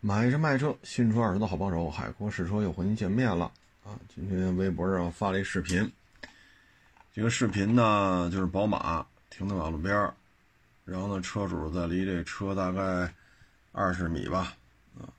[0.00, 3.50] 买车卖车，新车二手的好帮手，海阔试车又和您见面了
[3.84, 3.98] 啊！
[4.14, 5.90] 今天微博上发了一视频，
[7.12, 10.14] 这个视频呢就是宝马停在马路边儿，
[10.84, 13.12] 然后呢车主在离这车大概
[13.72, 14.54] 二十米吧，
[15.00, 15.10] 啊，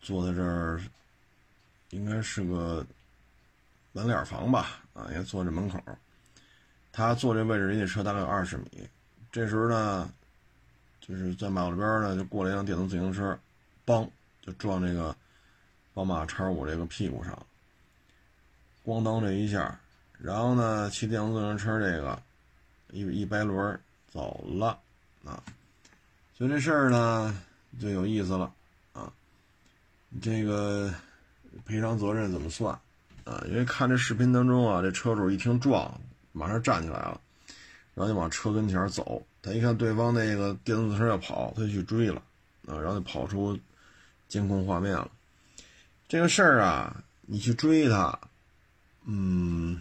[0.00, 0.82] 坐在这儿，
[1.90, 2.84] 应该是个
[3.92, 5.80] 门脸房吧，啊，也坐这门口，
[6.90, 8.88] 他坐这位置离这车大概有二十米，
[9.30, 10.12] 这时候呢，
[11.00, 13.38] 就是在马路边呢就过来一辆电动自行车。
[13.84, 14.08] 嘣，
[14.40, 15.14] 就撞这个
[15.94, 17.46] 宝马叉五这个屁股上，
[18.84, 19.78] 咣当这一下，
[20.18, 22.20] 然后呢，骑电动自行车这个
[22.90, 23.78] 一一掰轮
[24.10, 24.78] 走了
[25.24, 25.42] 啊，
[26.36, 27.36] 所以这事儿呢
[27.80, 28.52] 就有意思了
[28.92, 29.12] 啊，
[30.20, 30.92] 这个
[31.64, 32.72] 赔偿责任怎么算
[33.24, 33.42] 啊？
[33.48, 36.00] 因为看这视频当中啊，这车主一听撞，
[36.32, 37.20] 马上站起来了，
[37.94, 42.22] 然后就往车跟前走，他一看对方那个电动车要跑，他就去追了
[42.66, 43.58] 啊，然后就跑出。
[44.32, 45.10] 监控画面了，
[46.08, 48.18] 这个事儿啊，你去追他，
[49.04, 49.78] 嗯，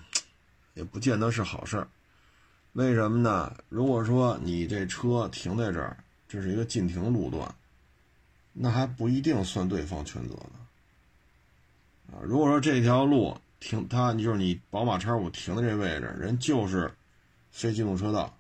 [0.74, 1.88] 也不见得是好事儿。
[2.74, 3.56] 为什么呢？
[3.70, 5.96] 如果说你这车停在这儿，
[6.28, 7.56] 这是一个禁停路段，
[8.52, 10.60] 那还不一定算对方全责呢。
[12.12, 16.94] 啊，如果说这条路停，他就是你宝马叉五停的这位置，人就是
[17.52, 18.38] 非机动车道。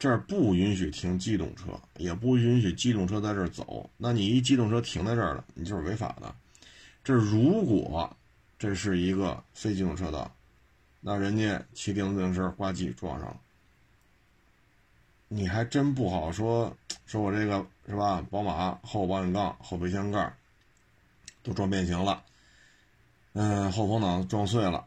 [0.00, 3.88] 这儿不允许停机动车，也不允许机动车在这儿走。
[3.98, 6.34] 那你一机动车停在这儿了，你就是违法的。
[7.04, 8.16] 这如果
[8.58, 10.34] 这是一个非机动车道，
[11.02, 13.36] 那人家骑电动自行车挂机撞上了，
[15.28, 16.74] 你还真不好说。
[17.04, 18.24] 说我这个是吧？
[18.30, 20.34] 宝马后保险杠、后备箱盖
[21.42, 22.22] 都撞变形了，
[23.34, 24.86] 嗯，后风挡撞碎了，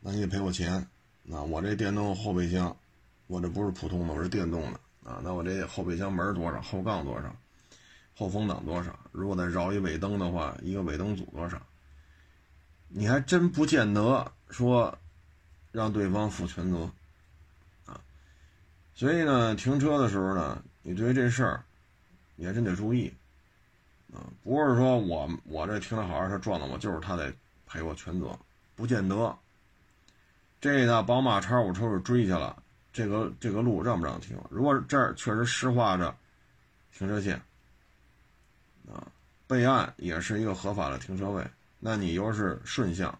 [0.00, 0.86] 那你得赔我钱。
[1.24, 2.76] 那我这电动后备箱。
[3.26, 4.80] 我这不是普通的，我是电动的
[5.10, 5.20] 啊。
[5.22, 6.60] 那我这后备箱门多少？
[6.60, 7.34] 后杠多少？
[8.16, 8.96] 后风挡多少？
[9.10, 11.60] 如果再绕一尾灯的话，一个尾灯组多少？
[12.86, 14.96] 你还真不见得说
[15.72, 16.88] 让对方负全责
[17.86, 18.00] 啊。
[18.94, 21.64] 所以呢，停车的时候呢，你对于这事儿，
[22.36, 23.12] 你还真得注意
[24.12, 24.22] 啊。
[24.44, 27.32] 不是说我我这停的好，他撞了我，就是他得
[27.66, 28.38] 赔我全责，
[28.76, 29.36] 不见得。
[30.60, 32.62] 这呢，宝马叉五车主追去了。
[32.94, 34.38] 这个这个路让不让停？
[34.48, 36.16] 如果这儿确实实画着
[36.96, 37.34] 停车线，
[38.88, 39.04] 啊，
[39.48, 41.44] 备案也是一个合法的停车位，
[41.80, 43.10] 那你又是顺向，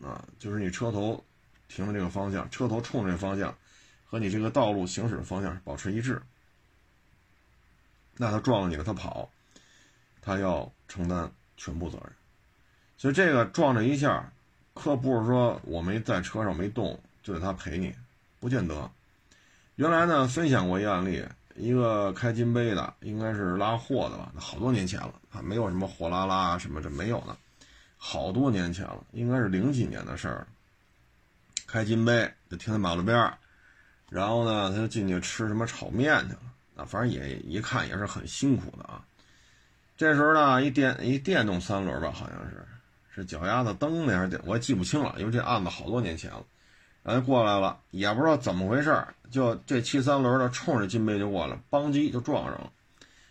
[0.00, 1.22] 啊，就是你车头
[1.66, 3.52] 停的这个方向，车头冲这方向，
[4.06, 6.22] 和你这个道路行驶的方向保持一致，
[8.16, 9.28] 那他撞了你了，他跑，
[10.20, 12.12] 他要承担全部责任。
[12.96, 14.32] 所以这个撞这一下，
[14.74, 17.92] 可不是说我没在车上没动就得他赔你。
[18.42, 18.90] 不见得，
[19.76, 27.36] 原来呢分享过一案例，一个开金杯的，应该是拉货的吧，好多年前了啊，没有什么货拉拉什么这没有的，
[27.96, 30.44] 好多年前了，应该是零几年的事儿。
[31.68, 33.38] 开金杯就停在马路边儿，
[34.10, 36.40] 然后呢他就进去吃什么炒面去了，
[36.78, 39.04] 啊，反正也一看也是很辛苦的啊。
[39.96, 42.66] 这时候呢一电一电动三轮吧，好像是
[43.14, 46.44] 是脚丫子蹬的还是电，我也记不清了，因为这案子好多年前了。
[47.04, 52.70] 哎过来了，也不知道怎么回事就这骑三轮的冲着金杯就过来，邦叽就撞上了。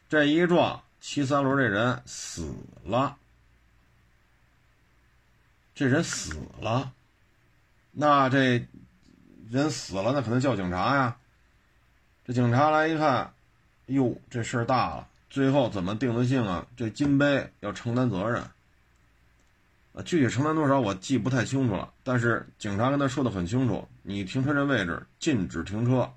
[0.10, 3.18] 这一撞，骑三轮这人死了。
[5.74, 6.92] 这人死了，
[7.92, 8.68] 那这
[9.50, 11.16] 人死了，那可能叫警察呀。
[12.26, 13.34] 这警察来一看，
[13.86, 15.08] 哟，这事儿大了。
[15.30, 16.68] 最后怎么定的性啊？
[16.76, 18.44] 这金杯要承担责任。
[19.94, 26.10] 啊，具体承担多少我记不太清楚了，但是警察跟他说的很清楚，你停车这位置禁止停车，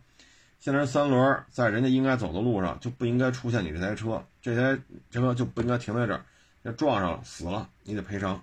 [0.60, 4.80] 现在三轮在人家应该走的路上就不应该出现你这台车，这台
[5.10, 6.24] 车就不应该停在这儿，
[6.62, 8.40] 要撞上了死了你得赔偿。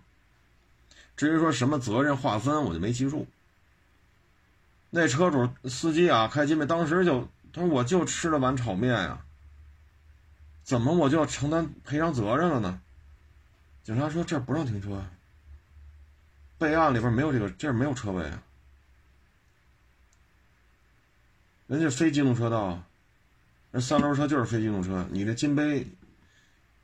[1.15, 3.25] 至于说什么责任划分，我就没记住。
[4.89, 9.21] 那车主司机啊，开金杯当时就他说我就吃了碗炒面呀，
[10.63, 12.81] 怎么我就要承担赔偿责任了呢？
[13.83, 15.01] 警察说这不让停车。
[16.61, 18.43] 备案里边没有这个，这儿没有车位啊。
[21.65, 22.83] 人家非机动车道，
[23.71, 25.07] 那三轮车就是非机动车。
[25.09, 25.87] 你这金杯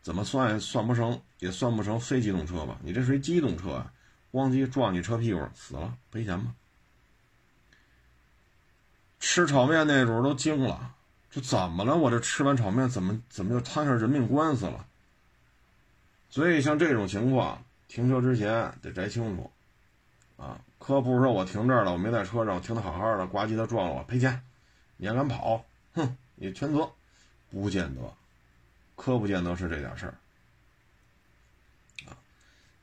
[0.01, 2.79] 怎么算也算不成，也算不成非机动车吧？
[2.81, 3.93] 你这是一机动车啊！
[4.31, 6.55] 咣叽撞你车屁股死了，赔钱吧。
[9.19, 10.95] 吃炒面那主都惊了，
[11.29, 11.95] 这怎么了？
[11.95, 14.87] 我这吃完炒面怎么怎么就摊上人命官司了？
[16.29, 19.51] 所以像这种情况，停车之前得摘清楚。
[20.37, 24.41] 啊，可不是说我停这儿了，我没在车上，我停的好好的，呱唧他撞了我，赔钱。
[24.99, 25.63] 你还敢跑，
[25.93, 26.89] 哼，你全责，
[27.51, 28.01] 不见得，
[28.95, 30.13] 可不见得是这点事儿，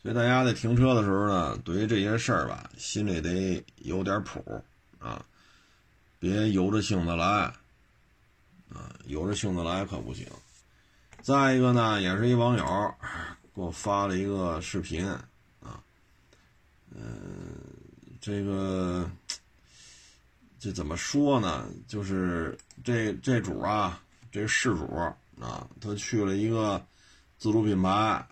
[0.01, 4.63] 所以大家在停车的时候呢，对于这些事儿吧，心里得有点谱
[5.01, 5.25] 啊，
[6.21, 7.27] 别由着性子来
[8.73, 10.25] 啊，由着性子来可不行。
[11.21, 12.95] 再一个呢，也是一网友
[13.55, 15.05] 给我发了一个视频
[16.95, 17.03] 嗯，
[18.21, 19.11] 这个
[20.59, 21.67] 这怎么说呢？
[21.87, 24.01] 就是这这主啊，
[24.33, 24.95] 这事主
[25.41, 26.81] 啊，他去了一个
[27.39, 28.27] 自主品牌。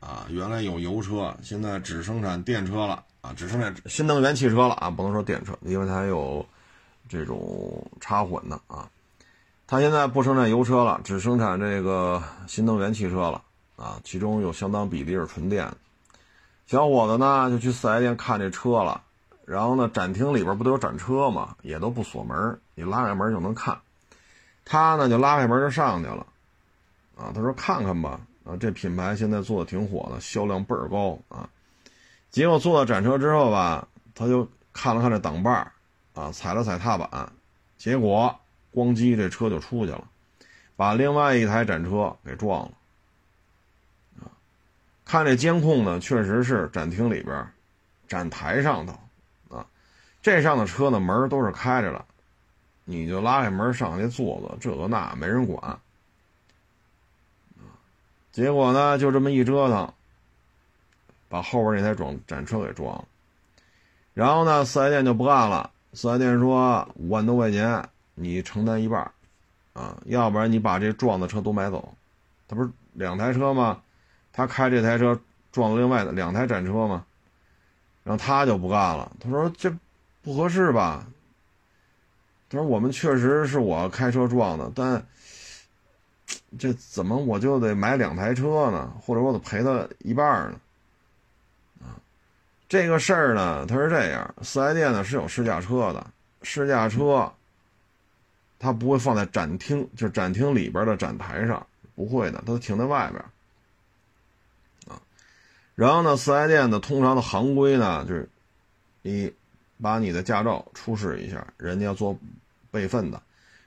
[0.00, 6.46] 啊，原来有油车，现在只生产电车了啊，只生产新能源汽车了啊，不能说电车，因为它有
[7.08, 8.88] 这种插混的啊。
[9.66, 13.42] 它现在不生产油车了，只生产这个新能源汽车了
[13.74, 15.68] 啊，其中有相当比例是纯电。
[16.68, 19.02] 小伙子呢就去四 S 店看这车了，
[19.46, 23.80] 然后呢展厅里边不都有展车嘛，也都不锁门，你拉开门就能看。
[24.66, 26.26] 他呢就拉开门就上去了，
[27.16, 28.20] 啊，他说看看吧。
[28.44, 31.48] 啊，这品牌现在做的挺火的，销量倍儿高啊！
[32.30, 35.72] 结果坐到展车之后吧，他就看了看这挡把
[36.14, 37.32] 啊，踩了踩踏板，
[37.78, 38.34] 结果
[38.74, 40.04] 咣叽，这车就出去了，
[40.76, 42.70] 把另外一台展车给撞了。
[45.08, 47.48] 看这监控呢，确实是展厅里边，
[48.06, 48.92] 展台上头
[49.48, 49.66] 啊，
[50.20, 52.04] 这上的车呢门都是开着了，
[52.84, 55.58] 你就拉开门上去坐坐，这个那没人管。
[55.62, 55.80] 啊
[58.30, 59.92] 结果呢，就这么一折腾，
[61.30, 63.04] 把后边那台撞展车给撞了。
[64.12, 65.70] 然后呢，四 S 店就不干了。
[65.94, 69.10] 四 S 店说五万多块钱你承担一半，
[69.72, 71.94] 啊，要不然你把这撞的车都买走。
[72.46, 73.80] 他不是两台车吗？
[74.38, 75.20] 他开这台车
[75.50, 77.04] 撞了另外的两台展车吗？
[78.04, 79.68] 然后他就不干了，他说这
[80.22, 81.04] 不合适吧？
[82.48, 85.04] 他说我们确实是我开车撞的，但。
[86.58, 88.92] 这怎么我就得买两台车呢？
[89.00, 90.60] 或者我得赔他一半呢？
[91.80, 91.96] 啊，
[92.68, 96.06] 这个事儿呢，他是这样，四 S 店呢是有试驾车的，
[96.42, 97.32] 试驾车，
[98.58, 103.24] 他不会放在展厅，就是展厅里边的展台上，不会的，都停在外边。
[105.78, 108.28] 然后呢，四 S 店的通常的行规呢，就是
[109.00, 109.32] 你
[109.80, 112.18] 把你的驾照出示一下，人家要做
[112.72, 113.22] 备份的。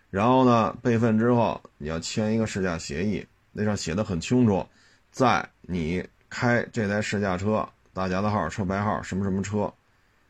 [0.09, 4.67] 然后呢，备份之后你要签一个试驾协议，那上写的很清楚，
[5.09, 9.73] 在你开这台试驾车，大家的号、车牌号、什么什么车，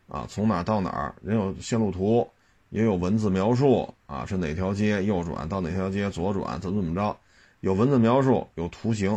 [0.08, 2.30] 啊，从哪到哪儿，人有线路图，
[2.70, 7.18] 也有文字描述，啊，是哪条街右转到哪条街左转，怎么怎么着，
[7.62, 9.16] 有文字描述，有图形，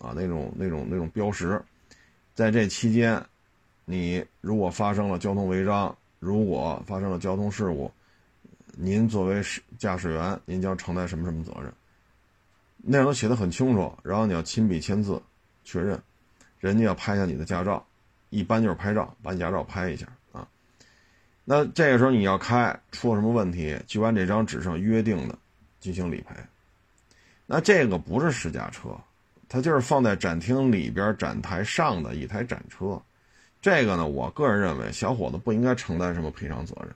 [0.00, 1.60] 啊，那种那种那种标识，
[2.38, 3.20] 在这期间，
[3.84, 7.90] 你如果发生了交通违章，如果发生了交通事故。
[8.76, 9.42] 您作为
[9.76, 11.72] 驾驶员，您将承担什么什么责任？
[12.76, 15.20] 内容写的很清楚，然后你要亲笔签字
[15.64, 16.00] 确认，
[16.60, 17.84] 人家要拍下你的驾照，
[18.30, 20.46] 一般就是拍照，把你驾照拍一下啊。
[21.44, 25.36] 那这个时候你要开出了什么问题，就按这张纸上约定的
[25.80, 26.36] 进行理赔。
[27.46, 28.96] 那这个不是试驾车，
[29.48, 33.00] 它就是放在展厅里边展台上的一台展车。
[33.60, 36.90] 这个呢，我个人认为，小伙子不应该承担什么赔偿责任。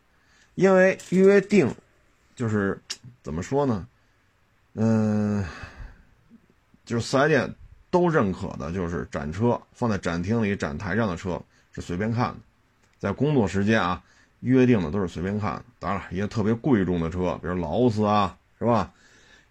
[0.54, 1.74] 因为约定，
[2.36, 2.78] 就是
[3.22, 3.86] 怎么说呢？
[4.74, 5.44] 嗯，
[6.84, 7.54] 就是四 S 店
[7.90, 11.40] 都认可的，就是展车放在展厅里展台上的车
[11.72, 12.38] 是随便看的，
[12.98, 14.02] 在工作时间啊，
[14.40, 15.62] 约定的都是随便看。
[15.78, 18.92] 当然了，一些特别贵重的车，比如劳斯啊，是吧？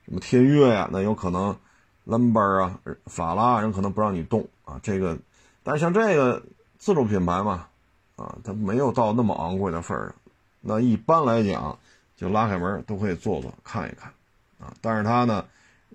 [0.05, 1.55] 什么天悦呀，那有可能
[2.03, 4.79] 兰博啊、法拉人可能不让你动啊。
[4.84, 5.17] 这个，
[5.63, 6.41] 但是像这个
[6.77, 7.67] 自主品牌嘛，
[8.15, 10.15] 啊，它没有到那么昂贵的份儿上。
[10.62, 11.77] 那一般来讲，
[12.15, 14.12] 就拉开门都可以坐坐看一看，
[14.60, 15.46] 啊，但是它呢，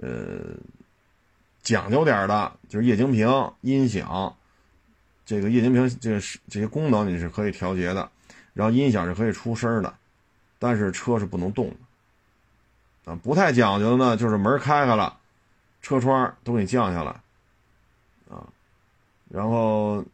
[0.01, 0.57] 呃，
[1.63, 4.35] 讲究点的，就是液晶屏、音响，
[5.25, 8.11] 这个液晶屏这是这些功能你是可以调节的，
[8.55, 9.95] 然后音响是可以出声的，
[10.59, 15.17] 但是车是不能动的，啊，不太讲究的呢，就是门开开了，
[15.87, 17.13] 车窗都给降下来，
[18.29, 18.43] 啊，
[19.29, 20.05] 然后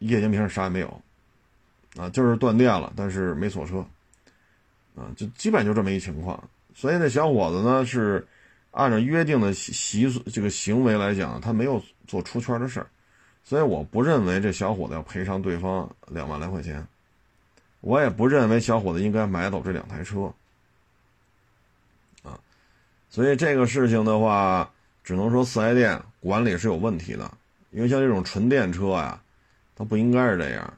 [0.00, 1.02] 液晶屏啥也没有。
[1.96, 3.78] 啊，就是断电了，但是没锁车，
[4.94, 6.40] 啊，就基本就这么一情况。
[6.74, 8.24] 所以那小伙子呢是
[8.72, 12.86] 按照约定的习俗这个行为来讲，他没有做出圈的事儿，
[13.42, 16.86] 所以我不认为这小伙子要赔偿对方两万来块钱，
[17.80, 20.32] 我也不认为小伙子应该买走这两台车，
[22.22, 22.38] 啊，
[23.08, 24.70] 所以这个事情的话，
[25.04, 27.30] 只能说四 S 店管理是有问题的，
[27.70, 29.20] 因为像这种纯电车呀，
[29.74, 30.74] 它不应该是这样。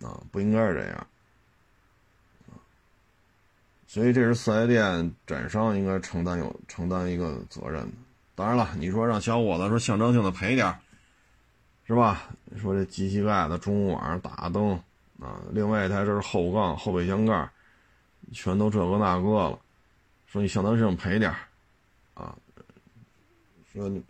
[0.00, 1.06] 啊，不应该是这样，
[3.88, 7.84] 所以这是四 S 店展商应该承担有承担一个责任。
[8.36, 10.72] 当然了，你说让小伙子说象征性的赔点
[11.84, 12.28] 是吧？
[12.60, 14.80] 说这机器盖子中午晚上打灯
[15.20, 17.50] 啊，另外一台这是后杠后备箱盖，
[18.32, 19.58] 全都这个那个了。
[20.28, 21.34] 说你相当性赔点
[22.14, 22.36] 啊，
[23.78, 24.02] 说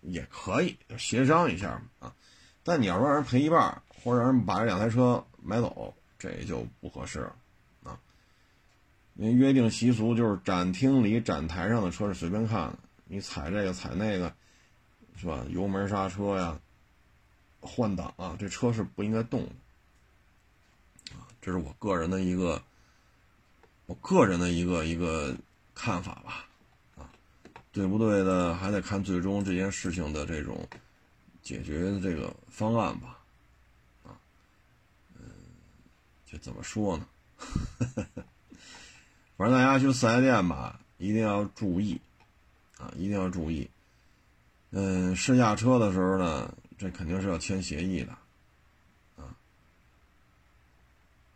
[0.00, 2.14] 也可以协商一下啊，
[2.62, 7.36] 但你要说让人赔一半，或者让人把这两台车买走，这就不合适了
[7.84, 8.00] 啊。
[9.14, 14.32] 因为约定习俗就是展厅里展台上的车是随便看的，你踩这个踩那个，
[15.16, 15.44] 是吧？
[15.50, 16.58] 油门刹车呀，
[17.60, 21.28] 换挡啊，这车是不应该动的啊。
[21.40, 22.62] 这是我个人的一个，
[23.86, 25.36] 我个人的一个一个。
[25.72, 26.46] 看法吧，
[27.72, 30.68] 对不对的还得看最终这件事情的这种
[31.42, 33.18] 解决的这个方案吧，
[34.04, 34.18] 啊，
[35.14, 35.22] 嗯，
[36.26, 37.06] 这怎么说呢？
[39.36, 42.00] 反正大家去四 S 店吧，一定要注意，
[42.76, 43.70] 啊，一定要注意。
[44.70, 48.12] 嗯，试驾车的时候呢，这肯定是要签协议的，
[49.16, 49.34] 啊，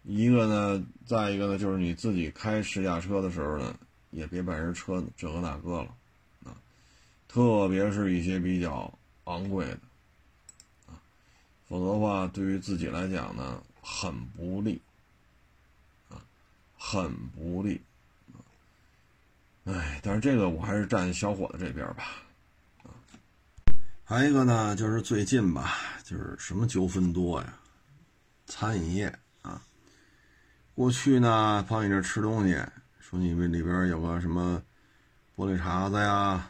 [0.02, 3.76] 一个呢，再一个呢，就是你自己开试驾车的时候呢。
[4.10, 5.92] 也别把人车这个那个了，
[7.34, 9.80] 特别是一些比较昂贵的，
[10.86, 10.94] 啊，
[11.68, 14.80] 否则的话，对于自己来讲呢，很不利，
[16.08, 16.22] 啊，
[16.78, 17.80] 很不利，
[18.32, 18.38] 啊，
[19.64, 22.04] 哎，但是这个我还是站小伙子这边吧，
[22.84, 22.94] 啊，
[24.04, 25.74] 还有一个呢，就是最近吧，
[26.04, 27.58] 就是什么纠纷多呀，
[28.46, 29.60] 餐饮业啊，
[30.76, 32.56] 过去呢，跑你这吃东西。
[33.00, 34.62] 说你们里边有个什么
[35.36, 36.48] 玻璃碴子呀，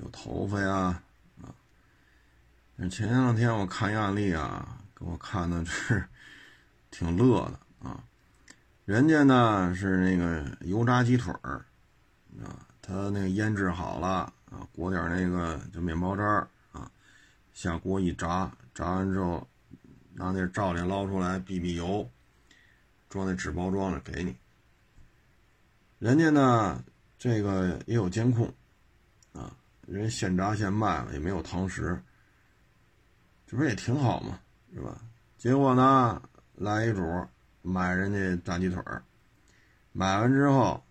[0.00, 1.02] 有头发呀，
[1.42, 6.04] 啊，前两天我看一案例啊，给我看的是
[6.90, 8.04] 挺乐的啊。
[8.84, 11.64] 人家呢是那个油炸鸡腿儿
[12.44, 16.90] 啊，他那个腌制好了啊，裹点那个就面包渣儿啊，
[17.52, 19.48] 下锅一炸，炸完之后
[20.12, 22.08] 拿那罩里捞出来，避避油，
[23.08, 24.36] 装那纸包装里给你。
[25.98, 26.84] 人家呢，
[27.18, 28.52] 这个也有监控，
[29.86, 32.00] 人现炸现卖了，也没有堂食，
[33.46, 34.38] 这不也挺好嘛，
[34.74, 35.00] 是吧？
[35.38, 36.20] 结果呢，
[36.54, 37.26] 来一主
[37.62, 39.02] 买人家炸鸡腿儿，
[39.92, 40.84] 买完之后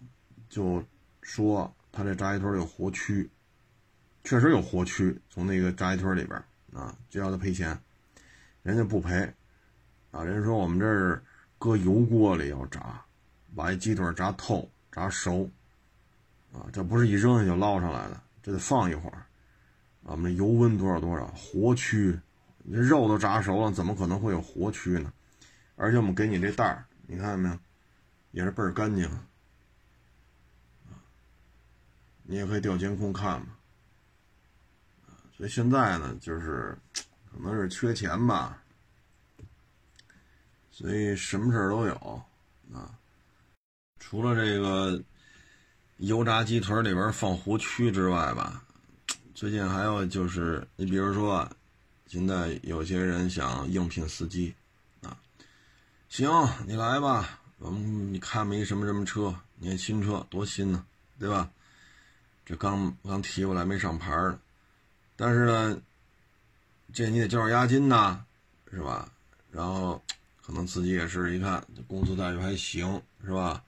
[0.50, 0.84] 就
[1.22, 3.28] 说他这炸鸡腿有活蛆，
[4.24, 6.42] 确实有活蛆从那个炸鸡腿里边
[6.74, 7.78] 啊，就要他赔钱，
[8.64, 9.34] 人家不赔，
[10.12, 11.24] 啊，人家说我们这儿
[11.58, 13.04] 搁油锅里要炸，
[13.56, 14.70] 把一鸡腿炸透。
[14.92, 15.50] 炸熟，
[16.54, 19.26] 啊，这不是一扔下就捞上来的，这得放一会儿。
[20.04, 22.22] 我们这油温多少多少，活蛆，
[22.72, 25.12] 这肉都炸熟了，怎么可能会有活蛆呢？
[25.76, 27.58] 而且我们给你这袋儿，你看见没有，
[28.30, 29.10] 也是倍儿干净。
[32.22, 33.48] 你也可以调监控看嘛。
[35.36, 36.78] 所以现在呢，就是
[37.32, 38.62] 可能是缺钱吧，
[40.70, 42.24] 所以什么事儿都有
[42.72, 42.96] 啊。
[44.00, 45.04] 除了这个
[45.98, 48.62] 油炸鸡腿里边放胡蛆之外吧，
[49.34, 51.50] 最近还有就是，你比如说，
[52.08, 54.54] 现在有些人想应聘司机，
[55.02, 55.18] 啊，
[56.10, 56.30] 行，
[56.68, 60.86] 你来吧，我们你看没什么什么车，你看新车多新呢，
[61.18, 61.50] 对吧？
[62.46, 64.38] 这刚刚提过来没上牌儿，
[65.16, 65.82] 但是呢，
[66.94, 68.22] 这你得交点押金呐，
[68.70, 69.10] 是吧？
[69.50, 70.04] 然后
[70.46, 73.64] 可能司机也是一看这工资待遇还行，是吧？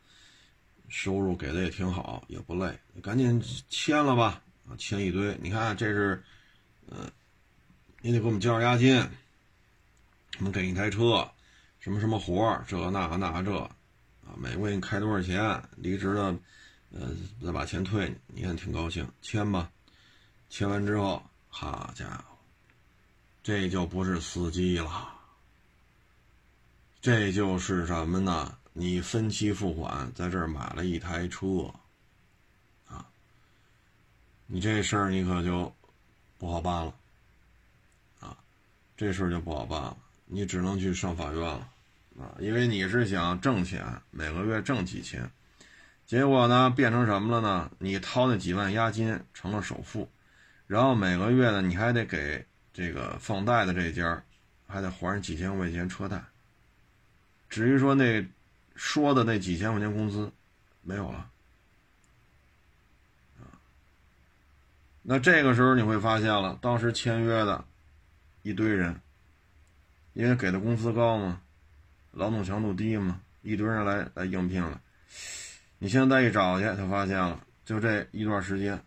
[0.89, 4.41] 收入给的也挺好，也不累，赶紧签了吧！
[4.69, 5.37] 啊，签一堆。
[5.41, 6.23] 你看，这是，
[6.89, 7.09] 嗯，
[8.01, 8.97] 你得给我们交点押金，
[10.39, 11.29] 我们给一台车，
[11.79, 15.61] 什么什么活这那那这，啊，每个月你开多少钱？
[15.75, 16.37] 离职了，
[16.91, 17.09] 呃，
[17.43, 18.15] 再把钱退你。
[18.27, 19.69] 你看挺高兴，签吧。
[20.49, 22.37] 签完之后，好家伙，
[23.43, 25.13] 这就不是司机了，
[27.01, 28.57] 这就是什么呢？
[28.79, 31.73] 你分期付款在这儿买了一台车，
[32.87, 33.03] 啊，
[34.45, 35.73] 你这事儿你可就
[36.37, 36.93] 不好办了，
[38.19, 38.37] 啊，
[38.95, 41.67] 这事儿就不好办了，你只能去上法院了，
[42.19, 45.27] 啊，因为你是想挣钱，每个月挣几千，
[46.05, 47.71] 结果呢变成什么了呢？
[47.79, 50.07] 你掏那几万押金成了首付，
[50.67, 54.23] 然后每个月呢你还得给这个放贷的这家
[54.67, 56.23] 还得还几千块钱车贷，
[57.49, 58.23] 至于说那。
[58.77, 60.31] 说的那几千块钱工资
[60.83, 61.29] 没有了！
[65.01, 67.65] 那这个时候你会发现了，当时签约的
[68.43, 69.01] 一堆人，
[70.13, 71.41] 因为给的工资高嘛，
[72.11, 74.79] 劳动强度低嘛，一堆人来来应聘了。
[75.79, 78.81] 你现在一找去，他发现了，就这一段时间，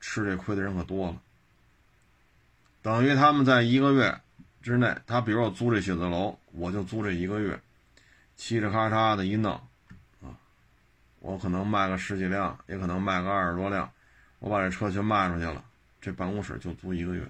[0.00, 1.20] 吃这亏的人可多了。
[2.82, 4.20] 等于他们在一个月
[4.62, 7.58] 之内，他比如我租这写字楼，我就租这一个月，
[8.38, 9.52] 嘁哩咔嚓的一弄，
[10.22, 10.32] 啊，
[11.18, 13.90] 我可能卖个十几辆，也可能卖个二十多辆，
[14.38, 15.64] 我把这车全卖出去了，
[16.00, 17.22] 这办公室就租一个月。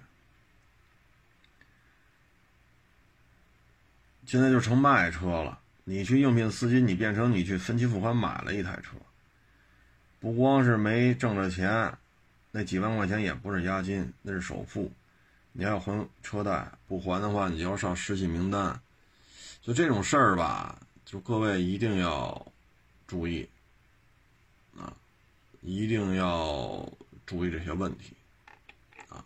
[4.26, 5.58] 现在就成卖车了。
[5.84, 8.94] 你去应聘司机，你变成你去分期付款买了一台车，
[10.20, 11.96] 不光是没挣着钱，
[12.50, 14.92] 那几万块钱也不是押金，那是首付，
[15.52, 18.78] 你还要还车贷，不还的话你就要上失信名单。
[19.62, 20.78] 就这种事儿吧，
[21.10, 22.46] 就各位一定要
[23.06, 23.48] 注意
[24.76, 24.94] 啊，
[25.62, 26.86] 一定要
[27.24, 28.14] 注意这些问题
[29.08, 29.24] 啊，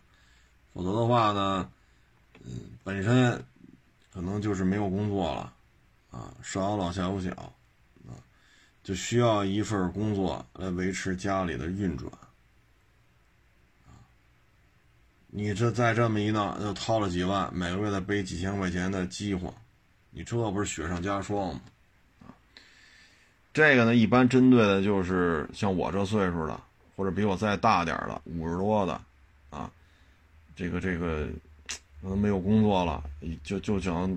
[0.73, 1.69] 否则的话呢，
[2.45, 2.51] 嗯，
[2.85, 3.43] 本身。
[4.13, 5.51] 可能就是没有工作了，
[6.11, 7.31] 啊，上有老下有小，
[8.07, 8.13] 啊，
[8.83, 12.13] 就需要一份工作来维持家里的运转，
[13.87, 14.05] 啊，
[15.25, 19.51] 你这再这么一闹，又掏了几万，每个月再背几千块钱的饥荒，
[20.11, 21.61] 你这不是雪上加霜吗？
[23.53, 26.59] 这个呢，一般针对的就是像我这岁数的，
[26.95, 28.99] 或者比我再大点的，五十多的，
[29.49, 29.69] 啊，
[30.55, 31.27] 这个这个。
[32.01, 33.01] 可能没有工作了，
[33.45, 34.13] 就就想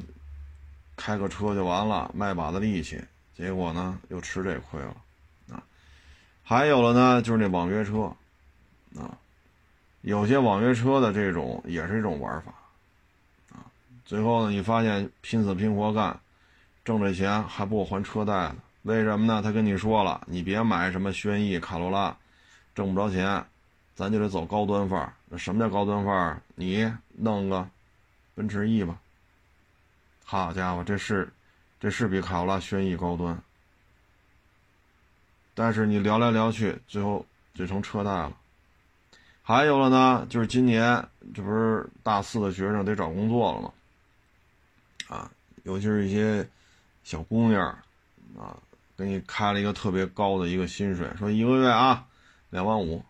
[0.97, 3.01] 开个车就完了，卖把子力气，
[3.37, 4.97] 结果呢又吃这亏了
[5.53, 5.63] 啊！
[6.43, 8.13] 还有了呢，就是那网约车
[8.97, 9.17] 啊，
[10.01, 12.53] 有些网约车的这种也是一种玩法
[13.53, 13.63] 啊。
[14.05, 16.19] 最后呢，你发现拼死拼活干，
[16.85, 18.57] 挣这钱还不够还车贷呢？
[18.87, 19.43] 为什么呢？
[19.43, 22.17] 他跟你说了，你别买什么轩逸、卡罗拉，
[22.73, 23.45] 挣不着钱，
[23.97, 25.13] 咱就得走高端范儿。
[25.29, 26.41] 那什么叫高端范儿？
[26.55, 27.69] 你弄个。
[28.37, 29.01] 奔驰 E 吧，
[30.23, 31.27] 好家伙，这是，
[31.81, 33.43] 这是比卡罗拉轩逸高端，
[35.55, 37.25] 但是你聊来聊去，最后
[37.55, 38.37] 就成车贷了。
[39.43, 41.03] 还有了呢，就是今年
[41.35, 43.73] 这不是大四的学生得找工作了吗？
[45.09, 45.31] 啊，
[45.63, 46.47] 尤其是一些
[47.05, 47.67] 小姑娘，
[48.39, 48.55] 啊，
[48.97, 52.07] 给你开了一个特别高的一个薪水，说一个月啊
[52.51, 53.05] 两万五，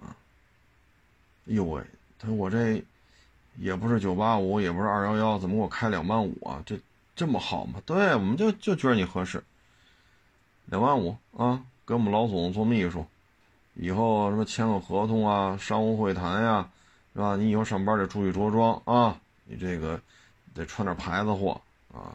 [0.00, 0.14] 啊，
[1.48, 1.82] 哎呦喂，
[2.18, 2.82] 他说我这。
[3.56, 6.60] 也不是九八五，也不是二幺幺，怎么给我开两万五啊？
[6.66, 6.76] 这
[7.14, 7.80] 这么好吗？
[7.86, 9.44] 对，我们就就觉得你合适。
[10.64, 13.06] 两万五啊，给我们老总做秘书，
[13.74, 16.68] 以后什么签个合同啊，商务会谈呀，
[17.12, 17.36] 是吧？
[17.36, 20.00] 你以后上班得注意着装啊，你这个
[20.52, 21.60] 得穿点牌子货
[21.92, 22.10] 啊。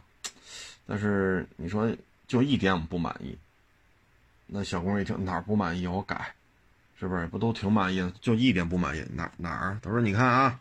[0.86, 1.90] 但是你说
[2.30, 3.36] 就一点我们不满意，
[4.46, 6.32] 那小姑娘一听哪儿不满意，我改，
[6.96, 7.26] 是不是？
[7.26, 8.08] 不都挺满意的？
[8.20, 9.76] 就一点不满意，哪哪儿？
[9.82, 10.60] 他说你看啊。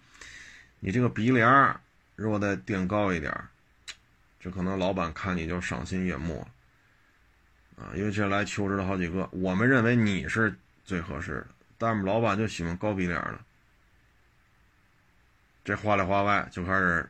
[0.79, 1.79] 你这个鼻梁
[2.15, 3.32] 如果再垫高一点，
[4.39, 6.39] 这可能老板看你就赏心悦目
[7.77, 7.93] 了啊！
[7.93, 13.39] 因为这来求职的好几个，我们认为你是最合适的，但是老板就喜欢高鼻梁的。
[15.63, 17.08] 这话里话外就开始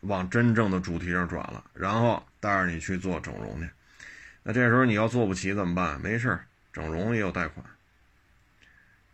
[0.00, 3.68] 往真正的主题上转了，然后带着你去做整容去。
[4.42, 6.00] 那这时候你要做不起怎么办？
[6.00, 6.38] 没事
[6.72, 7.64] 整容也有贷款，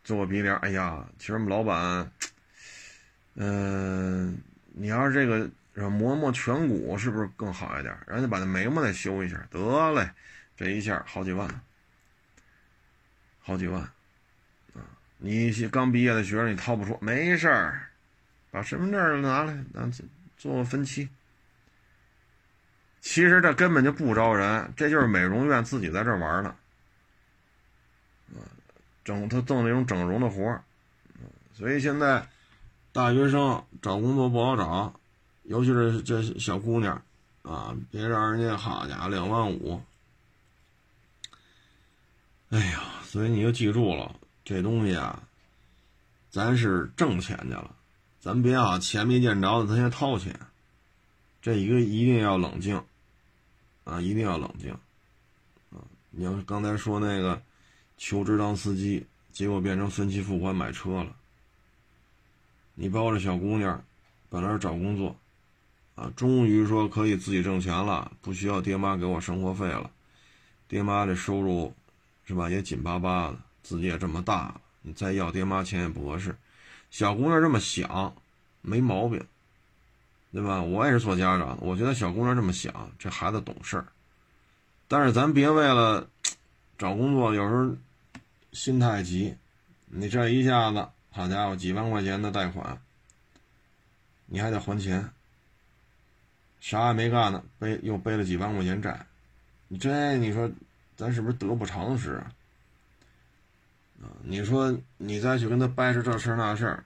[0.04, 0.56] 做个鼻梁。
[0.58, 2.10] 哎呀，其实我们老板。
[3.34, 4.36] 嗯，
[4.72, 7.96] 你要是这个磨磨颧骨，是不是更好一点？
[8.06, 10.10] 然后把那眉毛再修一下，得嘞，
[10.56, 11.48] 这一下好几万，
[13.38, 13.80] 好几万
[14.74, 14.82] 啊！
[15.18, 17.88] 你刚毕业的学生，你掏不出，没事儿，
[18.50, 19.88] 把身份证拿来，咱
[20.36, 21.08] 做分期。
[23.00, 26.54] 其实这根本就不招人，这就是美容院自己在这玩呢。
[28.34, 28.42] 啊，
[29.04, 30.60] 整他挣那种整容的活
[31.54, 32.28] 所以现在。
[32.90, 34.92] 大学生找工作不好找，
[35.44, 37.00] 尤其是这小姑娘，
[37.42, 39.80] 啊，别让人家好家伙两万五。
[42.50, 45.22] 哎呀，所以你就记住了，这东西啊，
[46.30, 47.70] 咱是挣钱去了，
[48.18, 50.34] 咱别啊钱没见着的，咱先掏钱。
[51.48, 52.78] 这一个一定要冷静，
[53.84, 54.70] 啊，一定要冷静，
[55.70, 55.80] 啊，
[56.10, 57.40] 你要是刚才说那个
[57.96, 61.16] 求职当司机，结果变成分期付款买车了。
[62.74, 63.82] 你包着小姑娘，
[64.28, 65.16] 本来是找工作，
[65.94, 69.90] 啊，终于说可以自己挣钱了，不需要爹妈给我生活费了。
[70.68, 71.74] 爹妈这收入，
[72.26, 76.36] 是吧，也紧巴巴的，自己也这么大了，你再要爹妈钱也不合适。
[76.90, 78.14] 小姑娘这么想，
[78.60, 79.24] 没毛病，
[80.32, 80.62] 对吧？
[80.62, 83.86] 我也是做家长的，我觉得小姑娘这么想，这孩子懂事儿。
[84.86, 86.08] 但是咱别为了
[86.76, 87.76] 找工作，有时候
[88.52, 89.34] 心太急，
[89.86, 90.88] 你这一下子。
[91.10, 92.80] 好家伙，几万块钱的贷款，
[94.26, 95.10] 你还得还钱，
[96.60, 99.06] 啥也没干呢，背又背了几万块钱债，
[99.66, 100.48] 你这你说，
[100.96, 102.30] 咱是不是得不偿失啊？
[104.22, 106.84] 你说你再去跟他掰扯这事儿那事儿，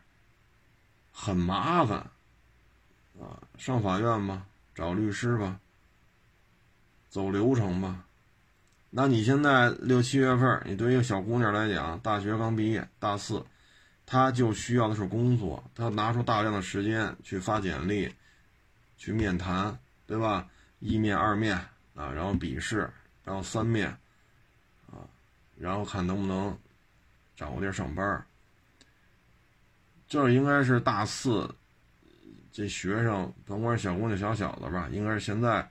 [1.12, 2.06] 很麻烦，
[3.20, 5.58] 啊，上法院吧，找律师吧，
[7.08, 8.04] 走流程吧。
[8.90, 13.44] 那你现在六七月份，你对一个小姑娘来讲，大学刚毕业，大四，
[14.04, 18.12] 她就需要的是工作，她拿出大量的时间去发简历，
[18.96, 20.48] 去面谈，对吧？
[20.80, 21.56] 一面、二面
[21.94, 22.90] 啊，然后笔试，
[23.24, 23.88] 然后三面，
[24.90, 25.08] 啊，
[25.56, 26.58] 然后看能不能
[27.36, 28.26] 找个地儿上班。
[30.08, 31.54] 这应该是大四，
[32.52, 35.68] 这学生甭管小姑娘、小小子吧，应该是现在。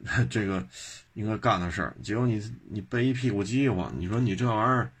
[0.30, 0.64] 这个
[1.14, 4.92] 应该干的事儿，结果你你背一屁股饥荒，你说你这玩意儿，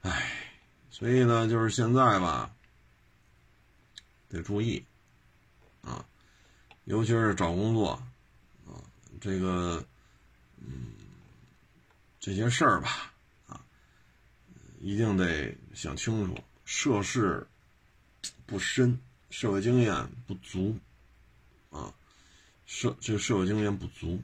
[0.00, 0.32] 唉，
[0.90, 2.50] 所以呢，就是现在吧，
[4.30, 4.82] 得注意
[5.82, 6.02] 啊，
[6.86, 7.90] 尤其是找工作
[8.66, 8.80] 啊，
[9.20, 9.84] 这个
[10.56, 10.94] 嗯，
[12.18, 13.12] 这些事儿吧
[13.48, 13.60] 啊，
[14.80, 17.46] 一定得想清楚，涉世
[18.46, 18.98] 不深，
[19.30, 20.76] 社会经验不足
[21.70, 21.94] 啊。
[22.66, 24.22] 社这个社会经验不足，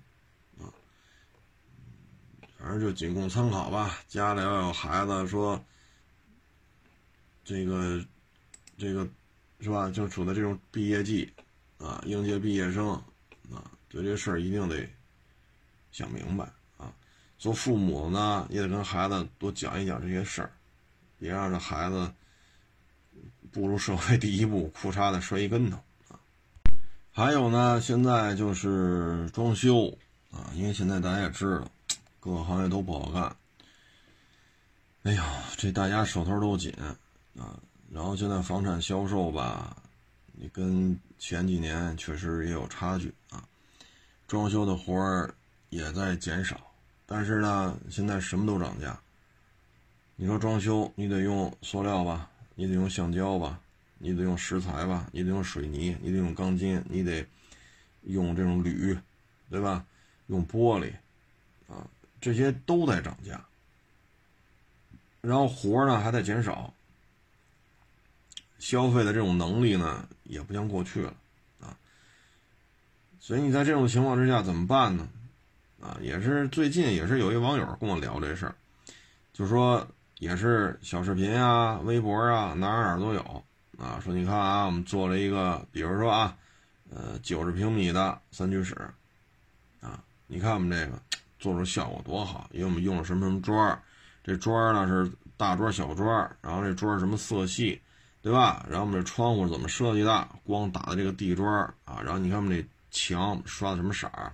[0.60, 0.70] 啊，
[2.56, 3.98] 反正就仅供参考吧。
[4.06, 5.60] 家里要有孩子，说
[7.44, 8.04] 这个
[8.78, 9.08] 这个
[9.60, 9.90] 是吧？
[9.90, 11.32] 就处在这种毕业季，
[11.78, 12.90] 啊，应届毕业生，
[13.50, 14.88] 啊，对这事儿一定得
[15.90, 16.44] 想明白
[16.76, 16.94] 啊。
[17.36, 20.52] 做父母呢，也得跟孩子多讲一讲这些事儿，
[21.18, 22.12] 别让这孩子
[23.52, 25.76] 步入社会第一步，裤衩子摔一跟头
[26.08, 26.20] 啊。
[27.10, 29.96] 还有呢，现在就是装修
[30.30, 31.70] 啊，因为现在大家也知道，
[32.20, 33.36] 各个行业都不好干。
[35.04, 35.24] 哎呀，
[35.56, 36.96] 这大家手头都紧啊。
[37.90, 39.76] 然后现在房产销售吧，
[40.32, 43.42] 你跟前几年确实也有差距啊。
[44.26, 45.32] 装修的活儿
[45.70, 46.60] 也在减少，
[47.06, 48.98] 但是呢，现在什么都涨价。
[50.16, 53.60] 你说装修，你得用塑料吧，你得用橡胶吧。
[53.98, 57.26] 你得用石材吧，你得用水泥，你得用钢筋，你得
[58.02, 58.94] 用这种铝，
[59.48, 59.86] 对吧？
[60.26, 60.92] 用玻璃，
[61.66, 61.88] 啊，
[62.20, 63.42] 这些都在涨价。
[65.22, 66.74] 然后活呢还在减少，
[68.58, 71.14] 消费的这种能力呢也不像过去了，
[71.62, 71.74] 啊。
[73.18, 75.08] 所以你在这种情况之下怎么办呢？
[75.80, 78.54] 啊，也是最近也是有一网友跟我聊这事儿，
[79.32, 79.88] 就说
[80.18, 83.44] 也是小视频啊、微博啊，哪儿哪儿都有。
[83.78, 86.34] 啊，说你看啊，我们做了一个，比如说啊，
[86.90, 88.74] 呃，九十平米的三居室，
[89.82, 90.98] 啊，你看我们这个
[91.38, 93.78] 做出效果多好，因为我们用了什么什么砖
[94.24, 96.08] 这砖呢是大砖小砖
[96.40, 97.78] 然后这砖什么色系，
[98.22, 98.64] 对吧？
[98.66, 101.46] 然后我们这窗户怎么设计的，光打的这个地砖
[101.84, 104.32] 啊，然后你看我们这墙刷的什么色儿，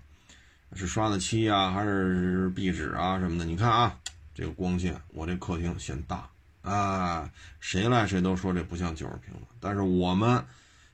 [0.74, 3.44] 是刷的漆啊，还是壁纸啊什么的？
[3.44, 3.98] 你看啊，
[4.34, 6.28] 这个光线，我这客厅显大。
[6.62, 10.44] 啊，谁来谁都说这不像九十平了，但是我们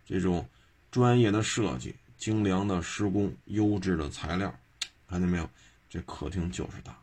[0.07, 0.49] 这种
[0.91, 4.55] 专业的设计、精良的施工、优质的材料，
[5.09, 5.49] 看见没有？
[5.91, 6.97] 这客厅就是大。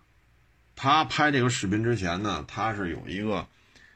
[0.76, 3.48] 他拍这个视频之前呢，他是有一个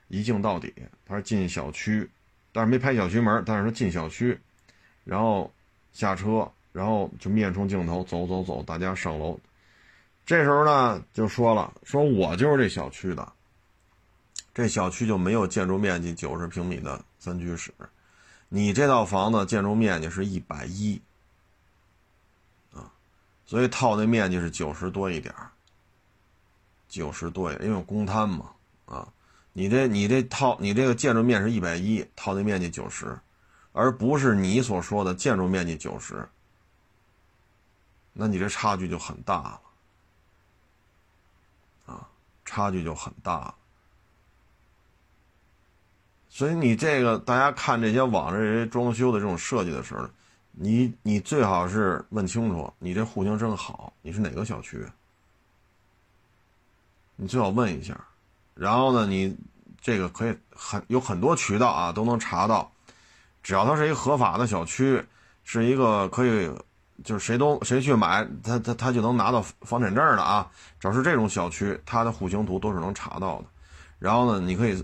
[0.07, 0.73] 一镜到底，
[1.05, 2.09] 他是进小区，
[2.51, 4.39] 但是没拍小区门，但是他进小区，
[5.03, 5.51] 然后
[5.93, 9.39] 下车，然后就面冲镜头走走走，大家上楼。
[10.29, 13.33] 这时候呢，就说了，说我就是这小区的。
[14.53, 17.73] 这小区就没有建筑面积九十平米的三居室，
[18.47, 21.01] 你这套房子建筑面积是一百一，
[22.75, 22.93] 啊，
[23.43, 25.33] 所以套的面积是九十多一点
[26.87, 28.51] 九十多，因为公摊嘛，
[28.85, 29.07] 啊，
[29.51, 33.17] 你这你这套你这个建筑面是一百一，套的面积九十，
[33.71, 36.29] 而不是你所说的建筑面积九十，
[38.13, 39.61] 那你这差距就很大了，
[42.49, 43.53] 差距就很大。
[46.29, 50.09] 所以你这个，大家看这些网上这些装修的这种设计的时候，
[50.51, 54.83] 你你最好是问清楚，你这户型真好，你是哪个小区？
[57.15, 57.99] 你最好问一下。
[58.55, 59.37] 然后呢，你
[59.79, 62.71] 这个可以很有很多渠道啊，都能查到。
[63.43, 65.03] 只要它是一个合法的小区，
[65.43, 66.51] 是一个可以，
[67.03, 70.49] 就是谁都谁去买，他他他就能拿到房产证的啊。
[70.79, 73.45] 只要是这种小区，它的户型图都是能查到的。
[73.99, 74.83] 然后呢，你可以。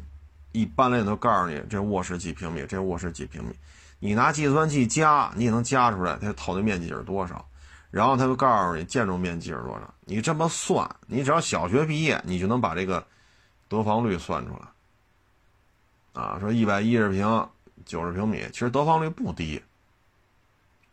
[0.51, 3.53] 一般来都告诉你这卧室几平米，这卧室几平米，
[3.99, 7.45] 你拿计算器加，你也能加出来它套的面积是多少，
[7.91, 13.05] 然后他就告诉你建筑面积是多少，你这么算，你只要小学毕业，你就能把这个
[13.67, 16.21] 得房率算出来。
[16.21, 17.49] 啊，说一百一十平，
[17.85, 19.61] 九十平米，其实得房率不低，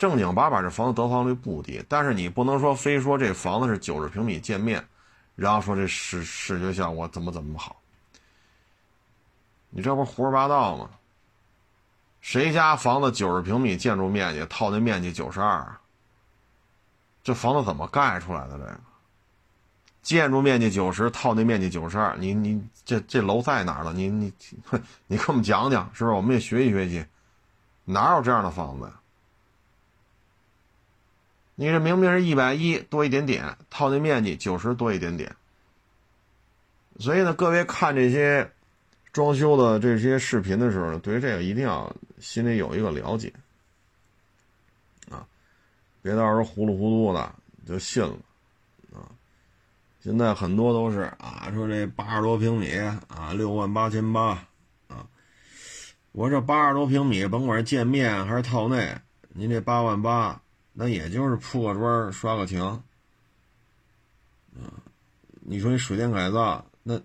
[0.02, 4.84] 正经八百这房子得房率不低，但是你不能说非说这房子是九十平米建面，
[5.36, 7.76] 然后说这视视觉效果怎么怎么好。
[9.70, 10.90] 你这不胡说八道吗？
[12.20, 15.72] 谁家房子九十平米建筑面积，套内面积九十二？
[17.22, 18.58] 这房子怎么盖出来的？
[18.58, 18.80] 这个
[20.02, 23.92] 建筑面积九十，套内面积九十二，你你这这楼在哪儿了？
[23.92, 24.32] 你你
[25.06, 26.16] 你给我们讲讲，是不是？
[26.16, 27.06] 我们也学习学习，
[27.84, 28.92] 哪有这样的房子呀？
[31.54, 35.34] 你这明明是一百一多一点点，套内面积九十多一点点。
[36.98, 38.50] 所以呢，各位看这些
[39.12, 43.32] 装修的这些视频的时候呢，对于这个一定要心里有一个了解
[45.10, 45.26] 啊，
[46.00, 47.34] 别到时候糊里糊涂的
[47.66, 48.16] 就信了
[48.94, 49.08] 啊。
[50.00, 52.70] 现在很多都是啊，说这八十多平米
[53.08, 54.46] 啊，六万八千八
[54.88, 55.06] 啊。
[56.12, 58.96] 我这八十多平米，甭管是建面还是套内，
[59.30, 60.40] 您这八万八，
[60.72, 62.82] 那也就是铺个砖、刷个墙
[64.54, 64.70] 啊。
[65.40, 66.64] 你说你水电改造？
[66.82, 67.00] 那，